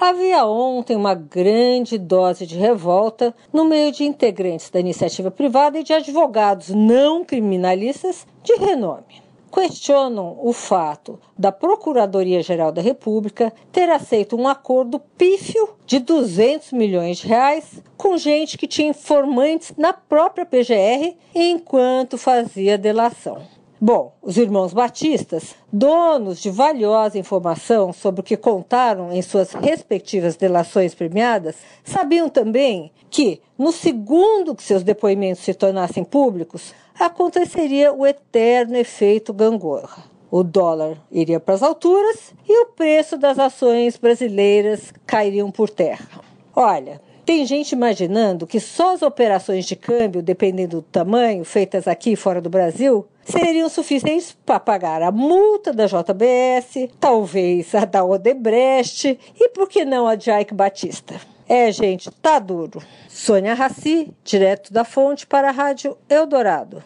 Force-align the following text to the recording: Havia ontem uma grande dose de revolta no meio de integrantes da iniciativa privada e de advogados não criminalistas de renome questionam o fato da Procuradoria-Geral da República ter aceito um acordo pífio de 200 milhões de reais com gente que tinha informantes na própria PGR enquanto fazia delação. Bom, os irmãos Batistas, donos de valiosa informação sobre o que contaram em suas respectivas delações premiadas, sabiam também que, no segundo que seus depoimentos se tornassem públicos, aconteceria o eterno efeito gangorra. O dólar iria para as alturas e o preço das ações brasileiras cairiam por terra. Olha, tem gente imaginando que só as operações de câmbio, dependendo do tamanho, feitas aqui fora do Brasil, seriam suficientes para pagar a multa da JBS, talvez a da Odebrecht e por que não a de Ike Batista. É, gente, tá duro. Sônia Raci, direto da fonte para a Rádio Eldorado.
Havia 0.00 0.46
ontem 0.46 0.96
uma 0.96 1.12
grande 1.12 1.98
dose 1.98 2.46
de 2.46 2.56
revolta 2.56 3.34
no 3.52 3.64
meio 3.64 3.90
de 3.90 4.04
integrantes 4.04 4.70
da 4.70 4.78
iniciativa 4.78 5.28
privada 5.28 5.78
e 5.78 5.82
de 5.82 5.92
advogados 5.92 6.68
não 6.68 7.24
criminalistas 7.24 8.24
de 8.44 8.54
renome 8.54 9.28
questionam 9.50 10.38
o 10.42 10.52
fato 10.52 11.18
da 11.36 11.50
Procuradoria-Geral 11.50 12.70
da 12.70 12.82
República 12.82 13.52
ter 13.72 13.90
aceito 13.90 14.36
um 14.36 14.46
acordo 14.46 15.00
pífio 15.16 15.70
de 15.86 15.98
200 15.98 16.72
milhões 16.72 17.18
de 17.18 17.26
reais 17.26 17.82
com 17.96 18.16
gente 18.16 18.56
que 18.56 18.68
tinha 18.68 18.90
informantes 18.90 19.72
na 19.76 19.92
própria 19.92 20.46
PGR 20.46 21.16
enquanto 21.34 22.18
fazia 22.18 22.78
delação. 22.78 23.57
Bom, 23.80 24.12
os 24.20 24.36
irmãos 24.36 24.72
Batistas, 24.72 25.54
donos 25.72 26.40
de 26.40 26.50
valiosa 26.50 27.16
informação 27.16 27.92
sobre 27.92 28.22
o 28.22 28.24
que 28.24 28.36
contaram 28.36 29.12
em 29.12 29.22
suas 29.22 29.52
respectivas 29.52 30.34
delações 30.34 30.96
premiadas, 30.96 31.54
sabiam 31.84 32.28
também 32.28 32.90
que, 33.08 33.40
no 33.56 33.70
segundo 33.70 34.52
que 34.56 34.64
seus 34.64 34.82
depoimentos 34.82 35.44
se 35.44 35.54
tornassem 35.54 36.02
públicos, 36.02 36.74
aconteceria 36.98 37.92
o 37.92 38.04
eterno 38.04 38.76
efeito 38.76 39.32
gangorra. 39.32 40.02
O 40.28 40.42
dólar 40.42 40.98
iria 41.08 41.38
para 41.38 41.54
as 41.54 41.62
alturas 41.62 42.34
e 42.48 42.62
o 42.62 42.66
preço 42.66 43.16
das 43.16 43.38
ações 43.38 43.96
brasileiras 43.96 44.92
cairiam 45.06 45.52
por 45.52 45.70
terra. 45.70 46.20
Olha, 46.52 47.00
tem 47.24 47.46
gente 47.46 47.72
imaginando 47.72 48.46
que 48.46 48.58
só 48.58 48.94
as 48.94 49.02
operações 49.02 49.66
de 49.66 49.76
câmbio, 49.76 50.22
dependendo 50.22 50.78
do 50.78 50.82
tamanho, 50.82 51.44
feitas 51.44 51.86
aqui 51.86 52.16
fora 52.16 52.40
do 52.40 52.50
Brasil, 52.50 53.06
seriam 53.30 53.68
suficientes 53.68 54.36
para 54.44 54.58
pagar 54.58 55.02
a 55.02 55.12
multa 55.12 55.72
da 55.72 55.86
JBS, 55.86 56.88
talvez 56.98 57.74
a 57.74 57.84
da 57.84 58.04
Odebrecht 58.04 59.18
e 59.38 59.48
por 59.50 59.68
que 59.68 59.84
não 59.84 60.06
a 60.06 60.14
de 60.14 60.30
Ike 60.30 60.54
Batista. 60.54 61.20
É, 61.48 61.70
gente, 61.72 62.10
tá 62.10 62.38
duro. 62.38 62.82
Sônia 63.08 63.54
Raci, 63.54 64.12
direto 64.22 64.72
da 64.72 64.84
fonte 64.84 65.26
para 65.26 65.48
a 65.48 65.52
Rádio 65.52 65.96
Eldorado. 66.08 66.82